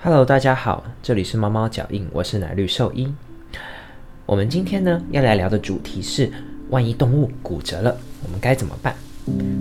[0.00, 3.12] Hello，大家好，这里是猫猫脚印，我是奶绿兽医。
[4.26, 6.30] 我们今天呢要来聊的主题是，
[6.70, 8.94] 万一动物骨折了，我们该怎么办？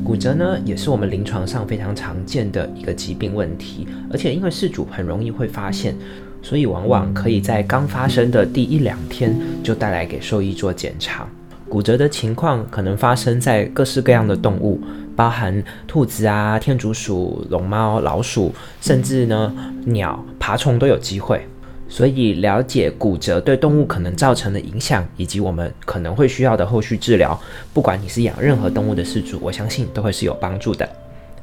[0.05, 5.95] 骨折呢也是我们临床上非常常见的一个疾病问题，而且因为事主很容易会发现，
[6.43, 11.27] 所以往往可以在刚发生的第一两天就带来给兽医做检查。
[11.67, 14.79] 骨折的情况可能发生在各式各样的动物，
[15.17, 19.53] 包含兔子啊、天竺鼠、龙猫、老鼠，甚至呢
[19.85, 21.45] 鸟、爬虫都有机会。
[21.89, 27.39] 所以了解骨折对动物可能造成的影响，以及我们可能会需要的后续治疗，
[27.73, 30.87] 不管你是养任何动物的饲主，我相信都会是有帮助的。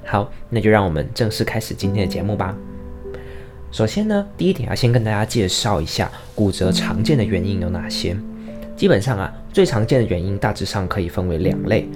[0.05, 2.55] 好，那就让我们正式开始今天的节目吧。
[3.73, 8.15] 首先呢，第一点要先跟大家介绍一下骨折常见的原因有哪些。
[8.77, 11.89] 基本上啊，最常见的原因大致上可以分为两类。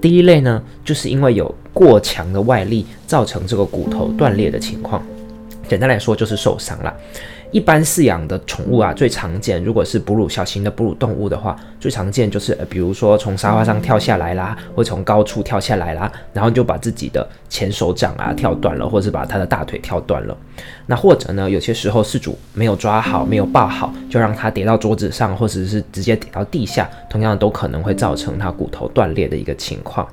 [0.00, 5.02] 第一类呢，就是因为有过强的外力造成这个骨头断裂的情况，
[5.68, 6.94] 简单来说就是受伤了。
[7.52, 20.36] 一般饲养的宠物啊，最常见，如果是哺乳小型的哺乳动物的话，最常见就是呃，比如说从沙发上跳下来啦，或从高处跳下来啦，然后就把自己的前手掌啊跳断了，或者是把他的大腿跳断了。
[20.86, 30.06] 那或者呢，有些时候饲主没有抓好，没有抱好，就让它跌到桌子上，或者是直接跌到地下，同样都可能会造成它骨头断裂的一个情况。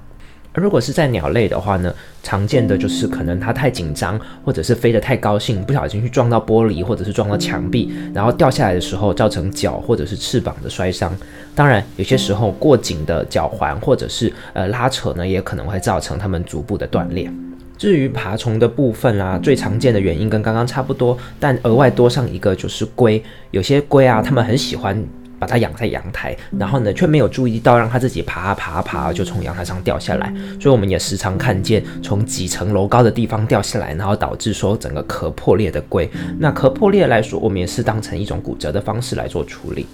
[0.53, 11.11] 而如果是在鸟类的话呢，常见的就是可能它太紧张，或者是飞得太高兴，不小心去撞到玻璃，或者是撞到墙壁，然后掉下来的时候造成脚或者是翅膀的摔伤。
[11.55, 17.27] 当然，有些时候过紧的脚环或者是呃拉扯呢，也可能会造成它们足部的断裂。
[17.75, 23.21] 至于爬虫的部分啊，最常见的原因跟刚刚差不多，但额外多上一个就是龟。
[23.49, 25.03] 有些龟啊，它们很喜欢。
[25.39, 30.33] 把它养在阳台，然后呢，却没有注意到让它自己爬啊爬啊爬，就从阳台上掉下来。
[30.59, 36.09] 所以我们也时常看见从几层楼高的地方掉下来，然后导致说整个壳破裂的龟。
[36.39, 39.85] 那壳破裂来说，我们也是当成一种骨折的方式来做处理。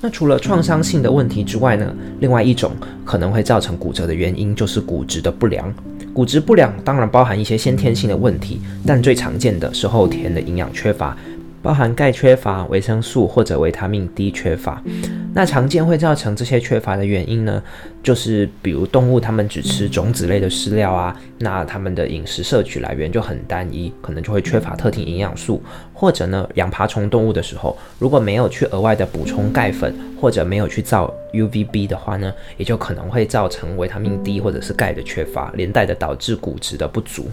[0.00, 2.72] 那除了创伤性的问题之外呢，另外一种
[3.06, 5.72] 可能会造成骨折的原因就是骨质的不良。
[6.12, 11.16] 骨质不良当然包含一些先天性的问题，但最常见的是后天的营养缺乏。
[11.64, 14.82] 包含钙缺乏、维生素或者维他命 D 缺乏，
[15.32, 17.62] 那常见会造成这些缺乏的原因呢，
[18.02, 25.62] 就是比如动物它们只吃种子类的饲料啊，那它们的饮食摄取来源就很单一，可能就会缺乏特定营养素，
[25.94, 37.30] 或者呢养爬虫动物的时候，如果没有去额外的补充钙粉，或者没有去造 UVB 的话呢，也就可能会造成维他命 D 或者是钙的缺乏，连带的导致骨质的不足。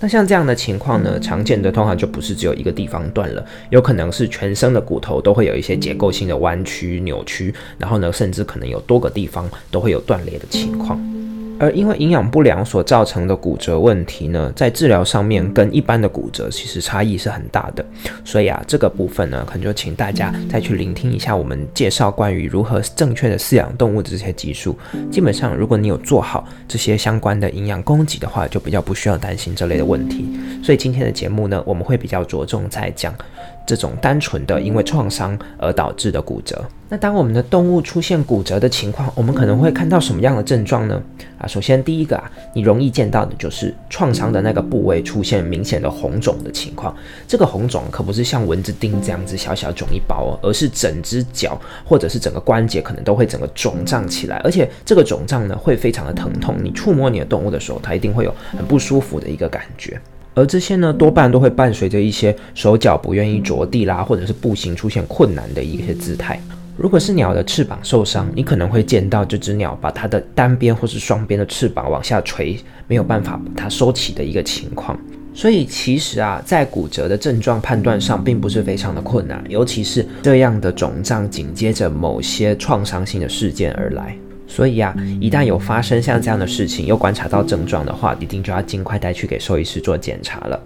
[0.00, 11.00] 那像这样的情况呢，常见的通常就不是只有一个地方断了，有可能是全身的骨头都会有一些结构性的弯曲、扭曲，然后呢，甚至可能有多个地方都会有断裂的情况。
[11.62, 17.86] 而因为营养不良所造成的骨折问题呢，在治疗上面跟一般的骨折其实差异是很大的，
[18.24, 24.76] 所以啊，这个部分呢，可能就请大家再去聆听一下我们介绍关于如何正确的饲养动物的这些技术。
[25.08, 30.26] 基本上，如果你有做好这些相关的营养供给的话，就比较不需要担心这类的问题。
[30.64, 33.14] 所以今天的节目呢，我们会比较着重在讲。
[33.66, 41.00] 这种单纯的因为创伤而导致的骨折，那当我们的动物出现骨折的情况，我们可能会看到什么样的症状呢？
[41.38, 46.94] 啊，首先第一个啊，你容易见到的就是创伤的那个部位出现明显的红肿的情况。
[47.26, 56.56] 这个红肿可不是像蚊子叮这样子小小肿一包哦，而是整只脚或者是整个关节可能都会整个肿胀起来，而且这个肿胀呢会非常的疼痛。
[56.62, 60.00] 你触摸你的动物的时候，它一定会有很不舒服的一个感觉。
[60.34, 66.40] 而这些呢，多半都会伴随着一些手脚不愿意着地啦，或者是步行出现困难的一些姿态。
[66.76, 72.56] 如果是鸟的翅膀受伤，你可能会见到这只鸟把它的单边或是双边的翅膀往下垂，
[72.88, 74.98] 没有办法把它收起的一个情况。
[75.34, 84.16] 所以其实啊，在骨折的症状判断上，并不是非常的困难，尤其是这样的肿胀紧接着某些创伤性的事件而来。
[84.54, 90.60] 所以啊，一旦有发生像这样的事情，又观察到症状的话，一定就要尽快带去给兽医师做检查了。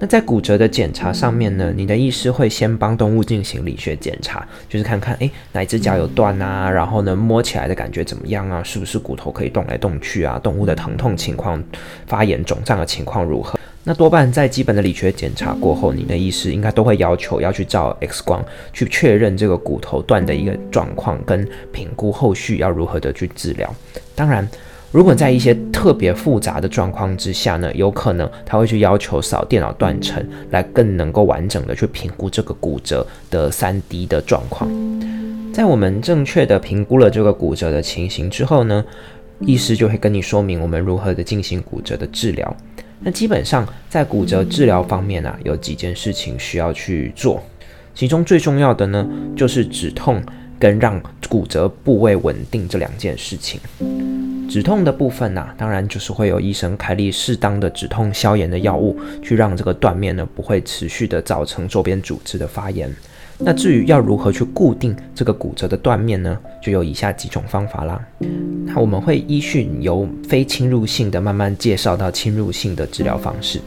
[0.00, 11.62] 那在骨折的检查上面呢，你的医师会先帮动物进行理学检查，就是看看，诶哪只脚有断啊，然后呢摸起来的感觉怎么样啊，是不是骨头可以动来动去啊，动物的疼痛情况、
[12.08, 13.56] 发炎肿胀的情况如何？
[13.88, 23.74] 那多半在基本的理学检查过后，你的医师应该都会要求要去照 X 光，去确认这个骨头断的一个状况，跟评估后续要如何的去治疗。
[24.14, 24.46] 当然，
[24.92, 34.70] 如果在一些特别复杂的状况之下呢，有可能他会去要求扫电脑断层，来更能够完整的去评估这个骨折的三 D 的状况。
[35.50, 38.84] 在我们正确的评估了这个骨折的情形之后呢，
[39.40, 42.54] 医师就会跟你说明我们如何的进行骨折的治疗。
[43.00, 47.42] 那基本上在骨折治疗方面啊，有几件事情需要去做，
[47.94, 50.22] 其中最重要的呢，就是止痛
[50.58, 53.60] 跟让骨折部位稳定这两件事情。
[54.48, 62.92] 止痛的部分呢，当然就是会有医生开立适当的止痛消炎的药物，去让这个断面呢不会持续的造成周边组织的发炎。
[63.38, 68.00] 那至于要如何去固定这个骨折的断面呢，就有以下几种方法啦。
[68.66, 73.60] 那我们会依序由非侵入性的慢慢介绍到侵入性的治疗方式。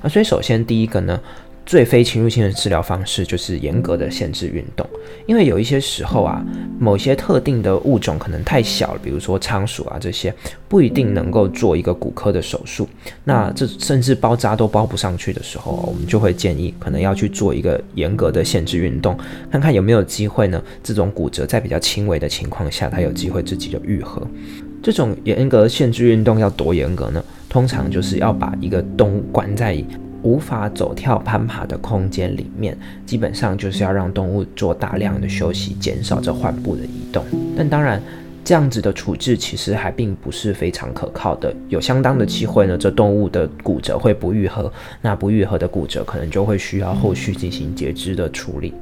[0.00, 1.20] 啊，所以首先第一个呢。
[1.68, 4.88] 最非侵入性的治疗方式就是严格的限制运动，
[5.26, 6.42] 因为有一些时候啊，
[6.80, 10.34] 某些特定的物种可能太小了，比如说仓鼠啊这些，
[10.66, 12.88] 不一定能够做一个骨科的手术。
[13.22, 19.14] 那这甚至包扎都包不上去的时候，我们就会建议可能要去做一个严格的限制运动，
[19.50, 20.62] 看看有没有机会呢？
[20.82, 24.26] 这种骨折在比较轻微的情况下，它有机会自己就愈合。
[24.82, 27.22] 这种严格限制运动要多严格呢？
[27.46, 29.76] 通常就是要把一个动物关在。
[30.22, 32.76] 无法走跳攀爬的空间里面，
[33.06, 37.24] 基本上就是要让动物做大量的休息，减少这患部的移动。
[37.56, 38.02] 但当然，
[38.44, 44.72] 这样子的处置其实还并不是非常可靠的，有相当的机会呢，这动物的骨折会不愈合。
[45.02, 48.72] 那不愈合的骨折可能就会需要后续进行截肢的处理。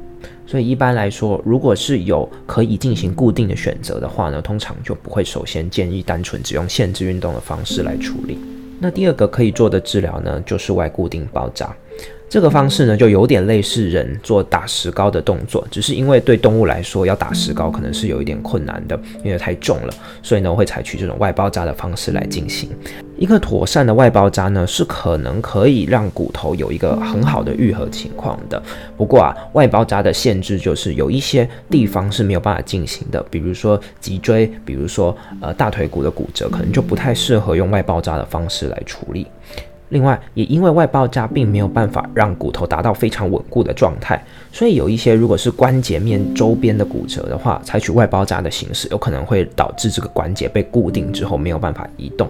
[0.46, 8.38] 所以一般来说，如果是有可以进行固定的选择的话呢，通常就不会首先建议单纯只用限制运动的方式来处理。
[8.78, 11.74] 那第二个可以做的治疗呢，就是外固定包扎。
[12.28, 19.94] 这个方式呢，就有点类似人做打石膏的动作，只是因为对动物来说，要打石膏可能是有一点困难的，因为太重了，
[20.24, 22.68] 所以呢，会采取这种外包扎的方式来进行。
[23.16, 28.60] 一个妥善的外包扎呢，是可能可以让骨头有一个很好的愈合情况的。
[28.96, 39.28] 不过啊，外包扎的限制就是有一些地方是没有办法进行的，比如说脊椎，比如说呃大腿骨的骨折，可能就不太适合用外包扎的方式来处理。
[39.90, 52.28] 另外，也因为外包扎并没有办法让骨头达到非常稳固的状态，所以有一些如果是关节面周边的骨折的话，采取外包扎的形式，有可能会导致这个关节被固定之后没有办法移动。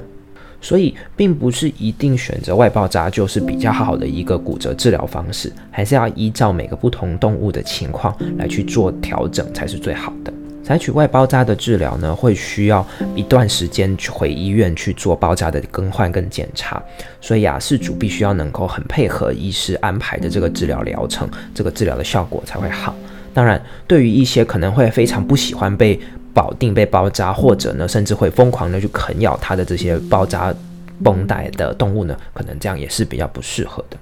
[0.61, 10.33] 所以，并不是一定选择外包扎就是比较好的一个骨折治疗方式，还是要依照每个不同动物的情况来去做调整才是最好的。
[10.67, 12.85] 采取外包扎的治疗呢，会需要
[13.15, 16.83] 一段时间去回医院去做包扎的更换跟检查，
[17.21, 22.93] 所以啊，事主必须要能够很配合医师安排的这个治疗疗程，这个治疗的效果才会好。
[23.33, 26.01] 当然，对于一些可能会非常不喜欢被
[26.35, 30.53] 保定被包扎，或者呢，甚至会疯狂的去啃咬它的这些包扎
[31.01, 33.97] 绷带的动物呢，可能这样也是比较不适合的。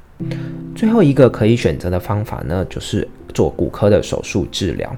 [0.74, 4.94] 最后一个可以选择的方法呢，就是做骨科的手术治疗。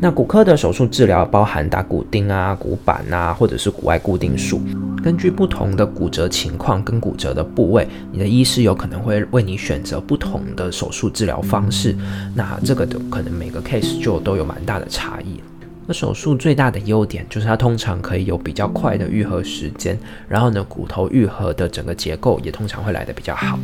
[0.00, 4.60] 那骨科的手术治疗包含打骨钉啊、骨板啊，或者是骨外固定术。
[5.02, 11.96] 根据不同的骨折情况跟骨折的部位，你的医师有可能会为你选择不同的手术治疗方式。
[12.34, 15.40] 那这个的可能每个 case 就都有蛮大的差异。
[15.86, 19.98] 那手术最大的优点就是它通常可以有比较快的愈合时间，
[20.28, 23.58] 然后呢，骨头愈合的整个结构也通常会来得比较好。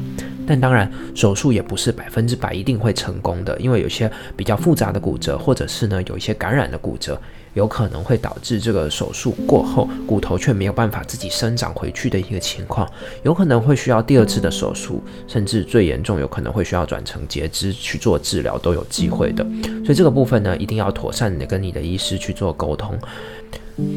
[0.47, 7.21] 但当然，手术也不是百分之百一定会成功的，因为有些比较复杂的骨折，或者是呢有一些感染的骨折。
[7.55, 12.89] 有可能会导致这个手术过后骨头却没有办法自己生长回去的一个情况，
[13.23, 19.45] 有可能会需要第二次的手术，甚至最严重有可能会需要转成截肢去做治疗都有机会的。
[19.85, 22.99] 所以这个部分呢，一定要妥善的跟你的医师去做沟通。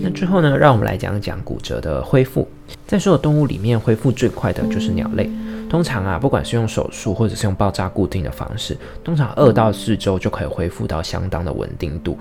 [0.01, 2.47] 那最后呢，让我们来讲讲骨折的恢复。
[2.87, 5.29] 在所有动物里面，恢复最快的就是鸟类。
[5.69, 12.17] 通常啊，不管是用手术或者是用爆炸固定的方式，通常二到四周就可以恢复到相当的稳定度。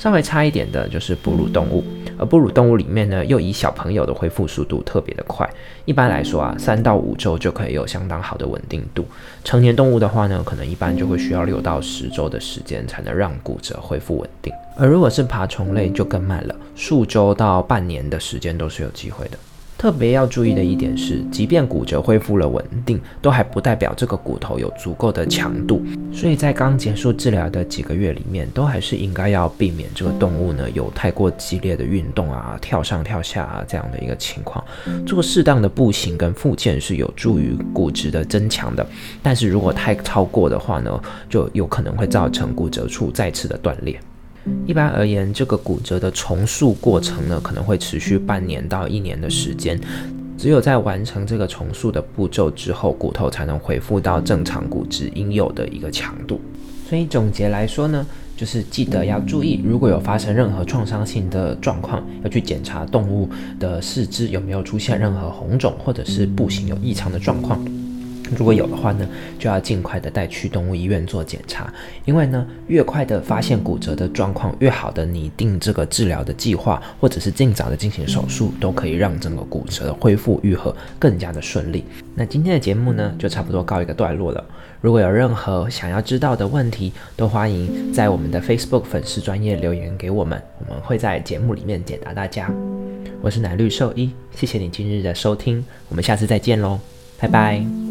[0.00, 1.84] 稍微差一点的就是哺乳动物，
[2.16, 5.46] 而哺乳动物里面呢，又以小朋友的恢复速度特别的快。
[5.84, 9.04] 一般来说啊，三到五周就可以有相当好的稳定度。
[9.44, 14.50] 成年动物的话呢，可能一般就会需要六到十周的时间才能让骨折恢复稳定。
[14.74, 19.36] 而如果是爬虫类就更慢了，数周到半年的时间都是有机会的。
[19.80, 25.82] 特别要注意的一点是，即便骨折恢复了稳定，都还不代表这个骨头有足够的强度。
[26.12, 34.62] 所以在刚结束治疗的几个月里面，都还是应该要避免这个动物呢有太过激烈的运动啊，跳上跳下啊这样的一个情况。
[35.06, 38.86] 做适当的步行跟复健是有助于骨质的增强的，
[39.22, 43.98] 但是如果太超过的话呢，就有可能会造成骨折处再次的断裂。
[44.66, 49.80] 一般而言，这个骨折的重塑过程呢，可能会持续半年到一年的时间。
[50.38, 56.40] 只有在完成这个重塑的步骤之后，骨头才能恢复到正常骨质应有的一个强度。
[56.88, 58.06] 所以总结来说呢。
[58.36, 63.28] 就是记得要注意，如果有发生任何创伤性的状况，要去检查动物
[63.58, 67.62] 的四肢有没有出现任何红肿，或者是步行有异常的状况。
[68.36, 69.06] 如果有的话呢，
[69.38, 71.72] 就要尽快的带去动物医院做检查，
[72.04, 81.84] 因为呢，越快的发现骨折的状况，越好的拟定这个治疗的计划，或者是尽早的进行手术，都可以让整个骨折的恢复愈合更加的顺利。
[82.14, 84.44] 那今天的节目呢，就差不多告一个段落了。
[84.80, 92.50] 如果有任何想要知道的问题，都欢迎在我们的 Facebook 粉丝专业留言给我们，我们会在节目里面解答大家。
[93.20, 96.78] 我是奶绿兽医，谢谢你今日的收听，我们下次再见喽，
[97.18, 97.89] 拜拜。